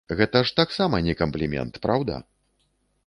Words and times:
Гэта 0.19 0.39
ж 0.49 0.53
таксама 0.59 1.01
не 1.07 1.13
камплімент, 1.21 1.73
праўда? 1.85 2.15